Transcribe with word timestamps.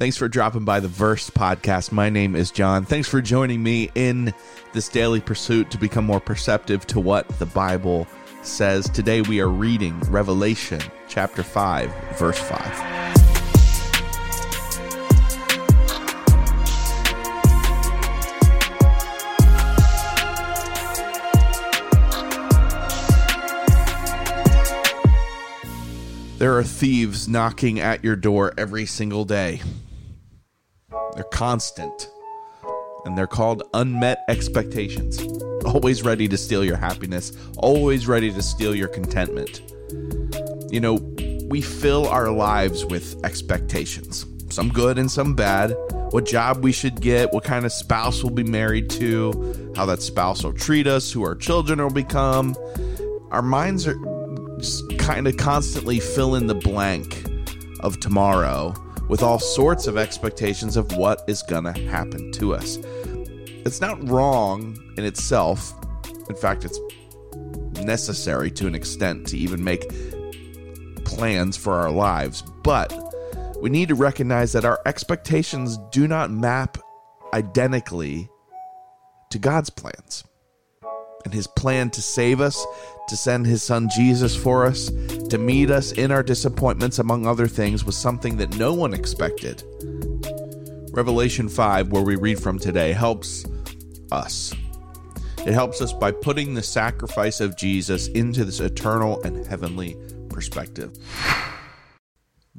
Thanks 0.00 0.16
for 0.16 0.28
dropping 0.30 0.64
by 0.64 0.80
the 0.80 0.88
Verse 0.88 1.28
podcast. 1.28 1.92
My 1.92 2.08
name 2.08 2.34
is 2.34 2.50
John. 2.50 2.86
Thanks 2.86 3.06
for 3.06 3.20
joining 3.20 3.62
me 3.62 3.90
in 3.94 4.32
this 4.72 4.88
daily 4.88 5.20
pursuit 5.20 5.70
to 5.72 5.76
become 5.76 6.06
more 6.06 6.20
perceptive 6.20 6.86
to 6.86 6.98
what 6.98 7.28
the 7.38 7.44
Bible 7.44 8.08
says. 8.40 8.88
Today 8.88 9.20
we 9.20 9.42
are 9.42 9.50
reading 9.50 10.00
Revelation 10.08 10.80
chapter 11.06 11.42
5, 11.42 11.92
verse 12.16 12.38
5. 12.38 13.10
There 26.38 26.56
are 26.56 26.64
thieves 26.64 27.28
knocking 27.28 27.80
at 27.80 28.02
your 28.02 28.16
door 28.16 28.54
every 28.56 28.86
single 28.86 29.26
day. 29.26 29.60
They're 31.20 31.28
constant. 31.28 32.10
And 33.04 33.18
they're 33.18 33.26
called 33.26 33.62
unmet 33.74 34.24
expectations. 34.28 35.20
Always 35.66 36.02
ready 36.02 36.26
to 36.28 36.38
steal 36.38 36.64
your 36.64 36.78
happiness, 36.78 37.36
always 37.58 38.08
ready 38.08 38.32
to 38.32 38.40
steal 38.40 38.74
your 38.74 38.88
contentment. 38.88 39.60
You 40.72 40.80
know, 40.80 40.94
we 41.50 41.60
fill 41.60 42.08
our 42.08 42.30
lives 42.30 42.86
with 42.86 43.22
expectations, 43.22 44.24
some 44.48 44.70
good 44.70 44.96
and 44.96 45.10
some 45.10 45.34
bad. 45.34 45.76
What 46.08 46.24
job 46.24 46.64
we 46.64 46.72
should 46.72 47.02
get, 47.02 47.34
what 47.34 47.44
kind 47.44 47.66
of 47.66 47.72
spouse 47.74 48.24
we'll 48.24 48.32
be 48.32 48.42
married 48.42 48.88
to, 48.92 49.74
how 49.76 49.84
that 49.84 50.00
spouse 50.00 50.42
will 50.42 50.54
treat 50.54 50.86
us, 50.86 51.12
who 51.12 51.22
our 51.22 51.34
children 51.34 51.82
will 51.82 51.90
become. 51.90 52.56
Our 53.30 53.42
minds 53.42 53.86
are 53.86 53.98
kind 54.96 55.28
of 55.28 55.36
constantly 55.36 56.00
fill 56.00 56.34
in 56.34 56.46
the 56.46 56.54
blank 56.54 57.26
of 57.80 58.00
tomorrow 58.00 58.74
with 59.10 59.24
all 59.24 59.40
sorts 59.40 59.88
of 59.88 59.96
expectations 59.96 60.76
of 60.76 60.96
what 60.96 61.24
is 61.26 61.42
going 61.42 61.64
to 61.64 61.72
happen 61.72 62.30
to 62.30 62.54
us. 62.54 62.78
It's 63.66 63.80
not 63.80 64.08
wrong 64.08 64.78
in 64.96 65.04
itself. 65.04 65.74
In 66.28 66.36
fact, 66.36 66.64
it's 66.64 66.78
necessary 67.84 68.52
to 68.52 68.68
an 68.68 68.74
extent 68.76 69.26
to 69.26 69.36
even 69.36 69.64
make 69.64 69.84
plans 71.04 71.56
for 71.56 71.72
our 71.74 71.90
lives. 71.90 72.42
But 72.62 72.96
we 73.60 73.68
need 73.68 73.88
to 73.88 73.96
recognize 73.96 74.52
that 74.52 74.64
our 74.64 74.80
expectations 74.86 75.76
do 75.90 76.06
not 76.06 76.30
map 76.30 76.78
identically 77.34 78.28
to 79.30 79.40
God's 79.40 79.70
plans 79.70 80.22
and 81.30 81.36
his 81.36 81.46
plan 81.46 81.88
to 81.90 82.02
save 82.02 82.40
us, 82.40 82.66
to 83.06 83.16
send 83.16 83.46
his 83.46 83.62
son 83.62 83.88
Jesus 83.88 84.34
for 84.34 84.66
us, 84.66 84.90
to 85.28 85.38
meet 85.38 85.70
us 85.70 85.92
in 85.92 86.10
our 86.10 86.24
disappointments, 86.24 86.98
among 86.98 87.24
other 87.24 87.46
things, 87.46 87.84
was 87.84 87.96
something 87.96 88.36
that 88.36 88.56
no 88.56 88.74
one 88.74 88.92
expected. 88.92 89.62
Revelation 90.92 91.48
5, 91.48 91.92
where 91.92 92.02
we 92.02 92.16
read 92.16 92.42
from 92.42 92.58
today, 92.58 92.92
helps 92.92 93.44
us. 94.10 94.52
It 95.46 95.52
helps 95.52 95.80
us 95.80 95.92
by 95.92 96.10
putting 96.10 96.54
the 96.54 96.64
sacrifice 96.64 97.40
of 97.40 97.56
Jesus 97.56 98.08
into 98.08 98.44
this 98.44 98.58
eternal 98.58 99.22
and 99.22 99.46
heavenly 99.46 99.96
perspective. 100.30 100.90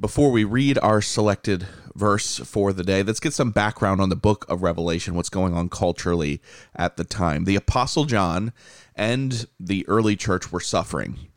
Before 0.02 0.32
we 0.32 0.42
read 0.42 0.80
our 0.82 1.00
selected 1.00 1.64
verse 1.94 2.38
for 2.38 2.72
the 2.72 2.82
day. 2.82 3.04
Let's 3.04 3.20
get 3.20 3.34
some 3.34 3.52
background 3.52 4.00
on 4.00 4.08
the 4.08 4.16
book 4.16 4.44
of 4.48 4.60
Revelation, 4.60 5.14
what's 5.14 5.28
going 5.28 5.54
on 5.54 5.68
culturally 5.68 6.42
at 6.74 6.96
the 6.96 7.04
time. 7.04 7.44
The 7.44 7.54
Apostle 7.54 8.04
John 8.04 8.52
and 8.96 9.46
the 9.60 9.86
early 9.86 10.16
church 10.16 10.50
were 10.50 10.58
suffering. 10.58 11.28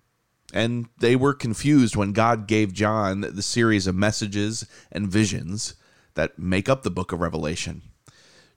And 0.52 0.88
they 0.98 1.16
were 1.16 1.36
confused 1.36 1.96
when 1.96 2.12
God 2.12 2.48
gave 2.48 2.74
John 2.74 3.22
the 3.22 3.44
series 3.44 3.86
of 3.86 3.94
messages 3.94 4.66
and 4.92 5.12
visions 5.12 5.76
that 6.16 6.40
make 6.40 6.68
up 6.68 6.82
the 6.82 6.90
book 6.90 7.12
of 7.12 7.20
Revelation. 7.20 7.84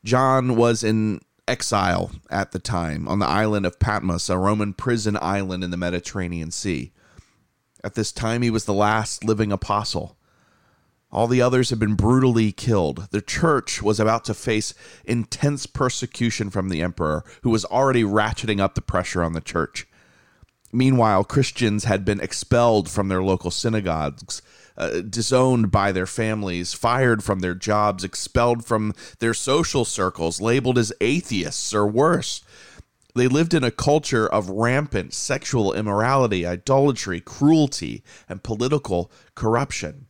John 0.05 0.57
was 0.57 0.83
in 0.83 1.21
exile 1.47 2.13
at 2.31 2.53
the 2.53 2.59
time 2.59 3.07
on 3.09 3.19
the 3.19 3.27
island 3.27 3.67
of 3.67 3.79
Patmos, 3.79 4.31
a 4.31 4.39
Roman 4.39 4.73
prison 4.73 5.19
island 5.21 5.63
in 5.63 5.71
the 5.71 5.77
Mediterranean 5.77 6.51
Sea. 6.51 6.93
At 7.85 7.95
this 7.95 8.13
time, 8.13 8.43
he 8.43 8.51
was 8.51 8.65
the 8.65 8.75
last 8.75 9.25
living 9.25 9.53
apostle. 9.53 10.17
All 11.11 11.27
the 11.27 11.41
others 11.41 11.71
had 11.71 11.79
been 11.79 11.95
brutally 11.95 12.53
killed. 12.53 13.09
The 13.11 13.23
church 13.23 13.83
was 13.83 13.99
about 13.99 14.25
to 14.27 14.35
face 14.35 14.75
intense 15.05 15.67
persecution 15.67 16.51
from 16.51 16.69
the 16.69 16.83
emperor, 16.83 17.25
who 17.43 17.51
was 17.51 17.65
already 17.65 18.05
ratcheting 18.05 18.61
up 18.61 18.75
the 18.75 18.83
pressure 18.83 19.23
on 19.23 19.33
the 19.33 19.41
church. 19.41 19.87
Meanwhile, 20.71 21.25
Christians 21.25 21.85
had 21.85 22.05
been 22.05 22.21
expelled 22.21 22.91
from 22.91 23.09
their 23.09 23.23
local 23.23 23.51
synagogues, 23.51 24.43
uh, 24.77 25.01
disowned 25.01 25.71
by 25.71 25.93
their 25.93 26.07
families, 26.07 26.75
fired 26.75 27.25
from 27.25 27.41
their 27.41 27.55
jobs, 27.55 28.05
expelled 28.05 28.67
from 28.67 28.93
their 29.19 29.33
social 29.33 29.87
circles, 29.87 30.43
labeled 30.43 30.77
as 30.77 30.93
atheists 31.01 31.73
or 31.73 31.87
worse. 31.87 32.43
They 33.19 33.27
lived 33.27 33.53
in 33.53 33.65
a 33.65 33.73
culture 33.73 34.29
of 34.29 34.49
rampant 34.49 35.13
sexual 35.13 35.73
immorality, 35.73 36.47
idolatry, 36.47 37.21
cruelty, 37.21 38.05
and 38.29 38.45
political 38.45 39.11
corruption. 39.35 40.07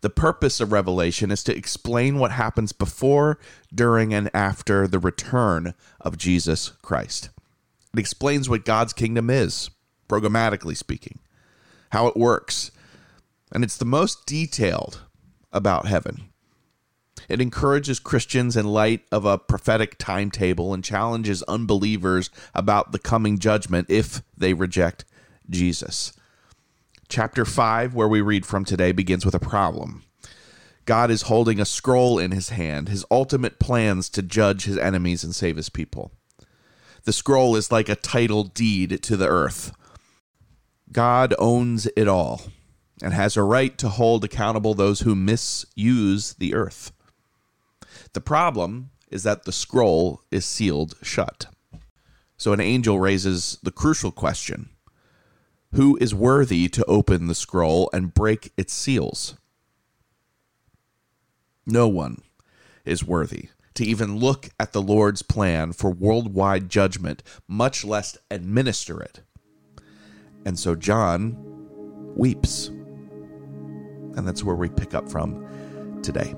The 0.00 0.10
purpose 0.10 0.58
of 0.58 0.72
Revelation 0.72 1.30
is 1.30 1.44
to 1.44 1.56
explain 1.56 2.18
what 2.18 2.32
happens 2.32 2.72
before, 2.72 3.38
during, 3.72 4.12
and 4.12 4.28
after 4.34 4.88
the 4.88 4.98
return 4.98 5.74
of 6.00 6.18
Jesus 6.18 6.70
Christ. 6.82 7.30
It 7.94 8.00
explains 8.00 8.48
what 8.48 8.64
God's 8.64 8.92
kingdom 8.92 9.30
is, 9.30 9.70
programmatically 10.08 10.76
speaking, 10.76 11.20
how 11.92 12.08
it 12.08 12.16
works, 12.16 12.72
and 13.52 13.62
it's 13.62 13.76
the 13.76 13.84
most 13.84 14.26
detailed 14.26 15.02
about 15.52 15.86
heaven. 15.86 16.30
It 17.28 17.40
encourages 17.40 17.98
Christians 17.98 18.56
in 18.56 18.66
light 18.66 19.02
of 19.10 19.24
a 19.24 19.38
prophetic 19.38 19.98
timetable 19.98 20.72
and 20.72 20.84
challenges 20.84 21.42
unbelievers 21.44 22.30
about 22.54 22.92
the 22.92 22.98
coming 22.98 23.38
judgment 23.38 23.88
if 23.90 24.22
they 24.36 24.54
reject 24.54 25.04
Jesus. 25.50 26.12
Chapter 27.08 27.44
5, 27.44 27.94
where 27.94 28.08
we 28.08 28.20
read 28.20 28.46
from 28.46 28.64
today, 28.64 28.92
begins 28.92 29.24
with 29.24 29.34
a 29.34 29.40
problem. 29.40 30.02
God 30.84 31.10
is 31.10 31.22
holding 31.22 31.60
a 31.60 31.64
scroll 31.64 32.18
in 32.18 32.30
his 32.30 32.50
hand, 32.50 32.88
his 32.88 33.04
ultimate 33.10 33.58
plans 33.58 34.08
to 34.10 34.22
judge 34.22 34.64
his 34.64 34.78
enemies 34.78 35.24
and 35.24 35.34
save 35.34 35.56
his 35.56 35.68
people. 35.68 36.12
The 37.04 37.12
scroll 37.12 37.56
is 37.56 37.72
like 37.72 37.88
a 37.88 37.96
title 37.96 38.44
deed 38.44 39.02
to 39.02 39.16
the 39.16 39.28
earth. 39.28 39.72
God 40.92 41.34
owns 41.38 41.88
it 41.96 42.08
all 42.08 42.42
and 43.02 43.12
has 43.12 43.36
a 43.36 43.42
right 43.42 43.76
to 43.78 43.88
hold 43.88 44.24
accountable 44.24 44.74
those 44.74 45.00
who 45.00 45.14
misuse 45.14 46.34
the 46.34 46.54
earth. 46.54 46.92
The 48.12 48.20
problem 48.20 48.90
is 49.10 49.22
that 49.22 49.44
the 49.44 49.52
scroll 49.52 50.22
is 50.30 50.44
sealed 50.44 50.94
shut. 51.02 51.46
So 52.36 52.52
an 52.52 52.60
angel 52.60 53.00
raises 53.00 53.58
the 53.62 53.70
crucial 53.70 54.10
question 54.10 54.70
who 55.72 55.96
is 56.00 56.14
worthy 56.14 56.68
to 56.68 56.84
open 56.86 57.26
the 57.26 57.34
scroll 57.34 57.90
and 57.92 58.14
break 58.14 58.52
its 58.56 58.72
seals? 58.72 59.36
No 61.66 61.88
one 61.88 62.22
is 62.84 63.04
worthy 63.04 63.50
to 63.74 63.84
even 63.84 64.16
look 64.16 64.48
at 64.58 64.72
the 64.72 64.80
Lord's 64.80 65.22
plan 65.22 65.72
for 65.72 65.90
worldwide 65.90 66.70
judgment, 66.70 67.22
much 67.46 67.84
less 67.84 68.16
administer 68.30 69.02
it. 69.02 69.20
And 70.46 70.58
so 70.58 70.74
John 70.74 71.36
weeps. 72.16 72.68
And 72.68 74.26
that's 74.26 74.42
where 74.42 74.56
we 74.56 74.70
pick 74.70 74.94
up 74.94 75.10
from 75.10 76.00
today. 76.02 76.34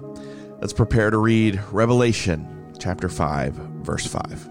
Let's 0.61 0.73
prepare 0.73 1.11
to 1.11 1.19
read 1.19 1.63
Revelation 1.71 2.75
chapter 2.81 3.09
5, 3.09 3.55
verse 3.55 4.05
5. 4.05 4.49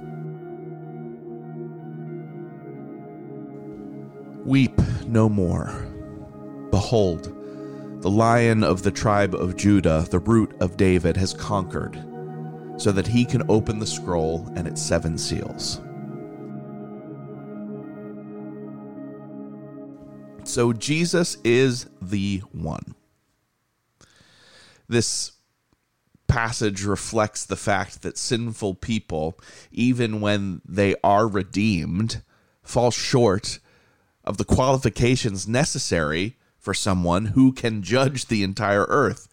Weep 4.46 4.80
no 5.08 5.28
more. 5.28 5.86
Behold, 6.72 7.26
the 8.02 8.10
lion 8.10 8.64
of 8.64 8.84
the 8.84 8.92
tribe 8.92 9.36
of 9.36 9.58
Judah, 9.58 10.08
the 10.10 10.20
root 10.20 10.56
of 10.62 10.78
David, 10.78 11.18
has 11.18 11.34
conquered, 11.34 12.02
so 12.78 12.94
that 12.94 13.08
he 13.08 13.26
can 13.26 13.44
open 13.50 13.78
the 13.78 13.86
scroll 13.86 14.50
and 14.56 14.66
its 14.66 14.82
seven 14.82 15.18
seals. 15.18 15.82
So 20.46 20.72
Jesus 20.72 21.36
is 21.44 21.88
the 22.02 22.38
one. 22.54 22.96
This 24.88 25.34
passage 26.28 26.84
reflects 26.84 27.46
the 27.46 27.56
fact 27.56 28.02
that 28.02 28.18
sinful 28.18 28.76
people, 28.76 29.40
even 29.72 30.22
when 30.22 30.62
they 30.66 30.96
are 31.04 31.28
redeemed, 31.28 32.22
fall 32.64 32.92
short 32.92 33.60
of 34.24 34.38
the 34.38 34.46
qualifications 34.46 35.48
necessary 35.48 36.38
for 36.58 36.74
someone 36.74 37.28
who 37.28 37.54
can 37.54 37.82
judge 37.82 38.26
the 38.26 38.44
entire 38.44 38.86
earth. 38.90 39.28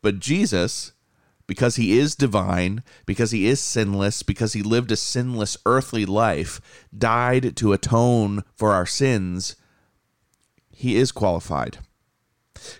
But 0.00 0.20
Jesus, 0.20 0.92
because 1.46 1.76
he 1.76 1.98
is 1.98 2.14
divine, 2.14 2.82
because 3.04 3.30
he 3.30 3.46
is 3.46 3.60
sinless, 3.60 4.22
because 4.22 4.54
he 4.54 4.62
lived 4.62 4.90
a 4.90 4.96
sinless 4.96 5.56
earthly 5.66 6.06
life, 6.06 6.60
died 6.96 7.56
to 7.56 7.72
atone 7.72 8.42
for 8.54 8.72
our 8.72 8.86
sins, 8.86 9.56
he 10.70 10.96
is 10.96 11.12
qualified. 11.12 11.78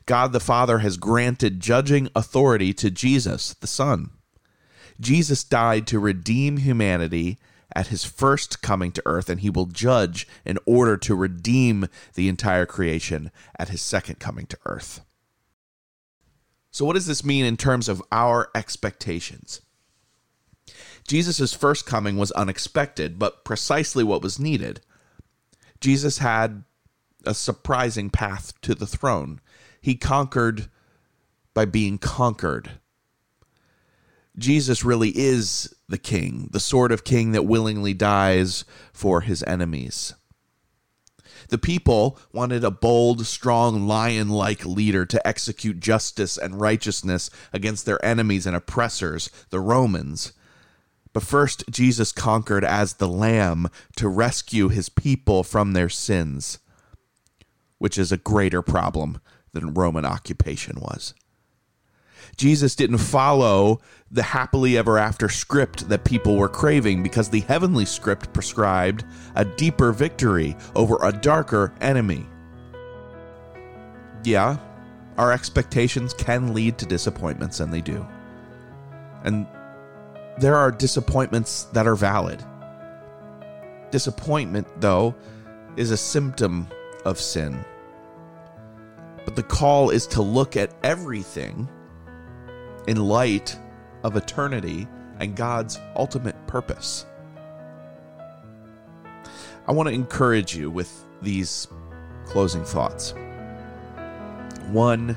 God 0.07 0.33
the 0.33 0.41
Father 0.41 0.79
has 0.79 0.97
granted 0.97 1.61
judging 1.61 2.09
authority 2.15 2.73
to 2.75 2.91
Jesus, 2.91 3.55
the 3.55 3.67
Son. 3.67 4.11
Jesus 5.01 5.45
died 5.45 5.87
to 5.87 5.99
redeem 5.99 6.59
humanity 6.59 7.39
at 7.75 7.89
his 7.89 8.05
first 8.05 8.63
coming 8.63 8.91
to 8.93 9.03
earth, 9.07 9.29
and 9.29 9.41
he 9.41 9.51
will 9.51 9.67
judge 9.67 10.27
in 10.45 10.59
order 10.67 10.97
to 10.97 11.15
redeem 11.15 11.87
the 12.15 12.29
entire 12.29 12.67
creation 12.67 13.31
at 13.59 13.69
his 13.69 13.83
second 13.83 14.19
coming 14.19 14.47
to 14.47 14.59
earth. 14.65 15.03
So, 16.71 16.85
what 16.85 16.95
does 16.95 17.07
this 17.07 17.25
mean 17.25 17.45
in 17.45 17.57
terms 17.57 17.89
of 17.89 18.03
our 18.11 18.51
expectations? 18.55 19.61
Jesus' 21.07 21.55
first 21.55 21.87
coming 21.87 22.17
was 22.17 22.33
unexpected, 22.33 23.19
but 23.19 23.45
precisely 23.45 24.05
what 24.05 24.23
was 24.23 24.39
needed. 24.39 24.81
Jesus 25.81 26.19
had 26.19 26.65
a 27.25 27.35
surprising 27.35 28.11
path 28.11 28.59
to 28.63 28.75
the 28.75 28.87
throne. 28.87 29.41
He 29.81 29.95
conquered 29.95 30.69
by 31.55 31.65
being 31.65 31.99
conquered. 31.99 32.71
Jesus 34.37 34.85
really 34.85 35.11
is 35.17 35.75
the 35.89 35.99
king, 35.99 36.49
the 36.53 36.61
sort 36.61 36.93
of 36.93 37.03
king 37.03 37.33
that 37.33 37.47
willingly 37.47 37.95
dies 37.95 38.65
for 38.93 39.23
his 39.23 39.43
enemies. 39.43 40.15
The 41.49 41.59
people 41.59 42.19
wanted 42.33 42.63
a 42.63 42.71
bold, 42.71 43.27
strong, 43.27 43.89
lion 43.89 44.29
like 44.29 44.65
leader 44.65 45.07
to 45.07 45.27
execute 45.27 45.81
justice 45.81 46.37
and 46.37 46.61
righteousness 46.61 47.31
against 47.53 47.87
their 47.87 48.05
enemies 48.05 48.47
and 48.47 48.55
oppressors, 48.55 49.31
the 49.51 49.61
Romans. 49.61 50.33
But 51.13 51.23
first, 51.23 51.65
Jesus 51.71 52.13
conquered 52.13 52.65
as 52.65 52.95
the 52.95 53.09
Lamb 53.09 53.69
to 53.97 54.09
rescue 54.09 54.69
his 54.69 54.89
people 54.89 55.43
from 55.43 55.73
their 55.73 55.89
sins, 55.89 56.59
which 57.79 57.99
is 57.99 58.13
a 58.13 58.19
greater 58.19 58.63
problem 58.63 59.21
than 59.53 59.75
Roman 59.75 60.05
occupation 60.05 60.81
was. 60.81 61.15
Jesus 62.37 62.75
didn't 62.77 62.99
follow 62.99 63.81
the 64.11 64.23
happily 64.23 64.77
ever 64.77 64.99
after 64.99 65.29
script 65.29 65.89
that 65.89 66.05
people 66.05 66.37
were 66.37 66.49
craving 66.49 67.03
because 67.03 67.29
the 67.29 67.41
heavenly 67.41 67.85
script 67.85 68.33
prescribed 68.33 69.05
a 69.35 69.45
deeper 69.45 69.93
victory 69.93 70.57
over 70.75 70.99
a 71.03 71.13
darker 71.13 71.73
enemy. 71.81 72.27
Yeah, 74.25 74.59
our 75.17 75.33
expectations 75.33 76.15
can 76.15 76.55
lead 76.55 76.79
to 76.79 76.87
disappointments, 76.87 77.61
and 77.61 77.73
they 77.73 77.81
do. 77.81 78.07
And 79.25 79.47
there 80.39 80.55
are 80.55 80.71
disappointments 80.71 81.65
that 81.73 81.87
are 81.87 81.97
valid. 81.97 82.43
Disappointment, 83.91 84.69
though, 84.81 85.15
is 85.77 85.91
a 85.91 85.97
symptom 85.97 86.69
of 87.05 87.19
sin. 87.19 87.65
But 89.29 89.37
the 89.37 89.43
call 89.43 89.91
is 89.91 90.07
to 90.07 90.23
look 90.23 90.57
at 90.57 90.73
everything 90.83 91.69
in 92.87 92.97
light 92.97 93.59
of 94.03 94.17
eternity 94.17 94.89
and 95.21 95.37
God's 95.37 95.79
ultimate 95.95 96.35
purpose. 96.47 97.05
I 99.67 99.73
want 99.73 99.87
to 99.91 99.95
encourage 99.95 100.57
you 100.57 100.71
with 100.71 101.05
these 101.21 101.69
closing 102.25 102.65
thoughts. 102.65 103.13
One 104.69 105.15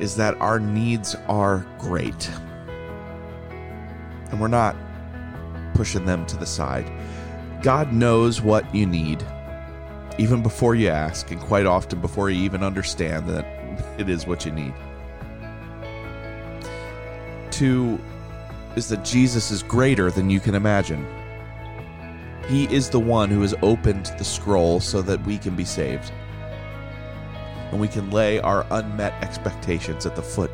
is 0.00 0.16
that 0.16 0.34
our 0.40 0.58
needs 0.58 1.14
are 1.28 1.64
great, 1.78 2.28
and 4.32 4.40
we're 4.40 4.48
not 4.48 4.74
pushing 5.74 6.06
them 6.06 6.26
to 6.26 6.36
the 6.36 6.44
side. 6.44 6.90
God 7.62 7.92
knows 7.92 8.42
what 8.42 8.74
you 8.74 8.84
need, 8.84 9.24
even 10.18 10.42
before 10.42 10.74
you 10.74 10.88
ask, 10.88 11.30
and 11.30 11.40
quite 11.40 11.66
often 11.66 12.00
before 12.00 12.30
you 12.30 12.42
even 12.42 12.62
understand 12.62 13.28
that 13.28 13.44
it 13.98 14.08
is 14.08 14.26
what 14.26 14.44
you 14.44 14.52
need 14.52 14.74
two 17.56 17.98
is 18.76 18.88
that 18.88 19.02
Jesus 19.02 19.50
is 19.50 19.62
greater 19.62 20.10
than 20.10 20.28
you 20.28 20.40
can 20.40 20.54
imagine. 20.54 21.06
He 22.48 22.64
is 22.64 22.90
the 22.90 23.00
one 23.00 23.30
who 23.30 23.40
has 23.40 23.54
opened 23.62 24.12
the 24.18 24.24
scroll 24.24 24.78
so 24.78 25.00
that 25.02 25.24
we 25.24 25.38
can 25.38 25.56
be 25.56 25.64
saved. 25.64 26.12
And 27.70 27.80
we 27.80 27.88
can 27.88 28.10
lay 28.10 28.38
our 28.40 28.66
unmet 28.70 29.14
expectations 29.24 30.04
at 30.04 30.14
the 30.14 30.22
foot 30.22 30.50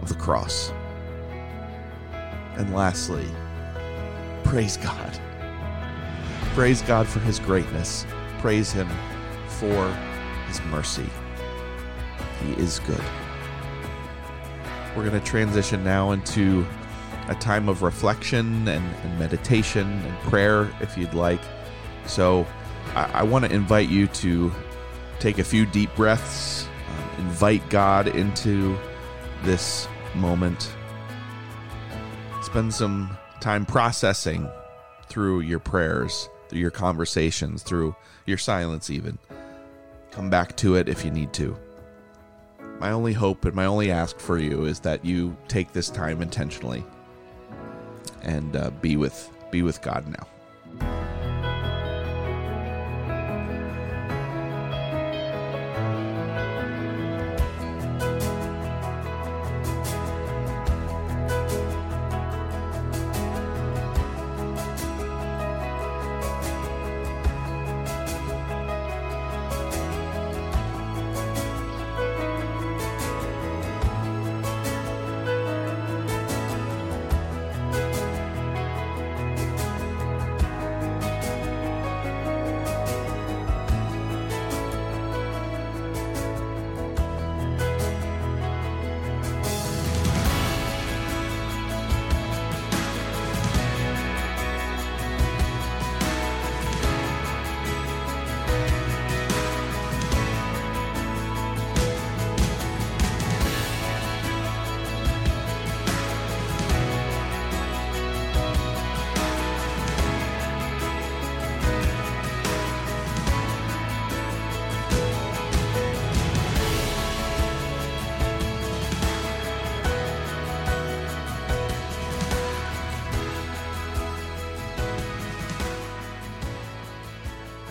of 0.00 0.08
the 0.08 0.14
cross. 0.14 0.72
And 2.56 2.74
lastly, 2.74 3.26
praise 4.44 4.78
God. 4.78 5.20
Praise 6.54 6.80
God 6.82 7.06
for 7.06 7.20
his 7.20 7.38
greatness. 7.38 8.06
Praise 8.46 8.70
him 8.70 8.88
for 9.48 9.92
his 10.46 10.62
mercy. 10.66 11.10
He 12.44 12.52
is 12.52 12.78
good. 12.78 13.02
We're 14.94 15.04
going 15.04 15.20
to 15.20 15.26
transition 15.26 15.82
now 15.82 16.12
into 16.12 16.64
a 17.26 17.34
time 17.34 17.68
of 17.68 17.82
reflection 17.82 18.68
and, 18.68 18.94
and 19.02 19.18
meditation 19.18 19.90
and 19.90 20.16
prayer, 20.18 20.70
if 20.80 20.96
you'd 20.96 21.12
like. 21.12 21.40
So, 22.06 22.46
I, 22.94 23.10
I 23.14 23.22
want 23.24 23.44
to 23.46 23.52
invite 23.52 23.88
you 23.88 24.06
to 24.06 24.52
take 25.18 25.40
a 25.40 25.44
few 25.44 25.66
deep 25.66 25.92
breaths, 25.96 26.68
um, 27.18 27.26
invite 27.26 27.68
God 27.68 28.06
into 28.06 28.78
this 29.42 29.88
moment, 30.14 30.72
spend 32.42 32.72
some 32.72 33.18
time 33.40 33.66
processing 33.66 34.48
through 35.08 35.40
your 35.40 35.58
prayers, 35.58 36.28
through 36.48 36.60
your 36.60 36.70
conversations, 36.70 37.62
through 37.62 37.94
your 38.26 38.38
silence, 38.38 38.90
even. 38.90 39.18
Come 40.10 40.30
back 40.30 40.56
to 40.56 40.76
it 40.76 40.88
if 40.88 41.04
you 41.04 41.10
need 41.10 41.32
to 41.34 41.56
my 42.78 42.90
only 42.90 43.12
hope 43.12 43.44
and 43.44 43.54
my 43.54 43.66
only 43.66 43.90
ask 43.90 44.18
for 44.18 44.38
you 44.38 44.64
is 44.64 44.80
that 44.80 45.04
you 45.04 45.36
take 45.48 45.72
this 45.72 45.88
time 45.88 46.20
intentionally 46.20 46.84
and 48.22 48.56
uh, 48.56 48.70
be 48.82 48.96
with 48.96 49.30
be 49.50 49.62
with 49.62 49.80
God 49.82 50.06
now. 50.08 50.26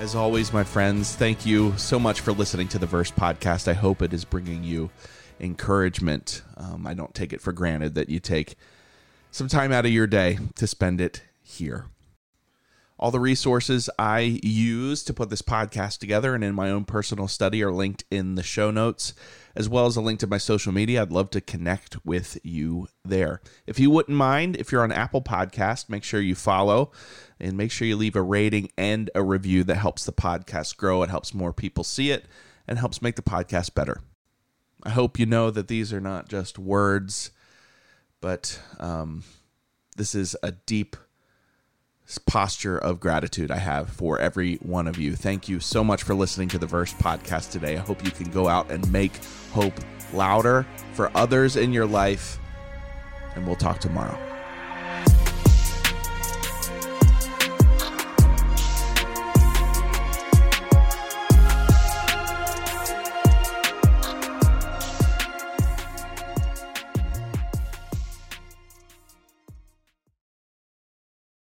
As 0.05 0.13
always, 0.13 0.53
my 0.53 0.63
friends, 0.63 1.15
thank 1.15 1.47
you 1.47 1.75
so 1.77 1.97
much 1.97 2.21
for 2.21 2.31
listening 2.31 2.67
to 2.67 2.77
the 2.77 2.85
Verse 2.85 3.09
podcast. 3.09 3.67
I 3.67 3.73
hope 3.73 4.03
it 4.03 4.13
is 4.13 4.23
bringing 4.23 4.63
you 4.63 4.91
encouragement. 5.39 6.43
Um, 6.57 6.85
I 6.85 6.93
don't 6.93 7.15
take 7.15 7.33
it 7.33 7.41
for 7.41 7.51
granted 7.51 7.95
that 7.95 8.07
you 8.07 8.19
take 8.19 8.55
some 9.31 9.47
time 9.47 9.71
out 9.71 9.83
of 9.83 9.91
your 9.91 10.05
day 10.05 10.37
to 10.57 10.67
spend 10.67 11.01
it 11.01 11.23
here. 11.41 11.85
All 12.97 13.11
the 13.11 13.19
resources 13.19 13.89
I 13.99 14.39
use 14.41 15.03
to 15.03 15.13
put 15.13 15.29
this 15.29 15.41
podcast 15.41 15.97
together 15.97 16.33
and 16.33 16.45
in 16.45 16.55
my 16.55 16.71
own 16.71 16.85
personal 16.85 17.27
study 17.27 17.61
are 17.61 17.71
linked 17.71 18.05
in 18.09 18.35
the 18.35 18.43
show 18.43 18.71
notes, 18.71 19.13
as 19.53 19.67
well 19.67 19.85
as 19.85 19.97
a 19.97 20.01
link 20.01 20.21
to 20.21 20.27
my 20.27 20.37
social 20.37 20.71
media. 20.71 21.01
I'd 21.01 21.11
love 21.11 21.29
to 21.31 21.41
connect 21.41 22.05
with 22.05 22.37
you 22.41 22.87
there. 23.03 23.41
If 23.67 23.79
you 23.79 23.89
wouldn't 23.89 24.17
mind, 24.17 24.55
if 24.55 24.71
you're 24.71 24.83
on 24.83 24.93
Apple 24.93 25.21
Podcast, 25.21 25.89
make 25.89 26.05
sure 26.05 26.21
you 26.21 26.35
follow 26.35 26.93
and 27.37 27.57
make 27.57 27.69
sure 27.69 27.85
you 27.85 27.97
leave 27.97 28.15
a 28.15 28.21
rating 28.21 28.71
and 28.77 29.09
a 29.13 29.21
review 29.21 29.65
that 29.65 29.75
helps 29.75 30.05
the 30.05 30.13
podcast 30.13 30.77
grow. 30.77 31.03
It 31.03 31.09
helps 31.09 31.33
more 31.33 31.51
people 31.51 31.83
see 31.83 32.11
it 32.11 32.25
and 32.65 32.79
helps 32.79 33.01
make 33.01 33.17
the 33.17 33.21
podcast 33.21 33.73
better. 33.73 33.99
I 34.83 34.91
hope 34.91 35.19
you 35.19 35.25
know 35.25 35.51
that 35.51 35.67
these 35.67 35.91
are 35.91 35.99
not 35.99 36.29
just 36.29 36.57
words, 36.57 37.31
but 38.21 38.57
um, 38.79 39.23
this 39.97 40.15
is 40.15 40.37
a 40.41 40.51
deep 40.51 40.95
posture 42.25 42.77
of 42.77 42.99
gratitude 42.99 43.51
I 43.51 43.57
have 43.57 43.89
for 43.89 44.19
every 44.19 44.55
one 44.57 44.87
of 44.87 44.97
you. 44.97 45.15
Thank 45.15 45.49
you 45.49 45.59
so 45.59 45.83
much 45.83 46.03
for 46.03 46.13
listening 46.13 46.49
to 46.49 46.57
the 46.57 46.67
Verse 46.67 46.93
podcast 46.93 47.51
today. 47.51 47.75
I 47.77 47.79
hope 47.79 48.03
you 48.03 48.11
can 48.11 48.29
go 48.31 48.47
out 48.47 48.69
and 48.69 48.89
make 48.91 49.11
hope 49.51 49.73
louder 50.13 50.65
for 50.93 51.11
others 51.15 51.55
in 51.55 51.73
your 51.73 51.85
life, 51.85 52.39
and 53.35 53.45
we'll 53.45 53.55
talk 53.55 53.79
tomorrow. 53.79 54.34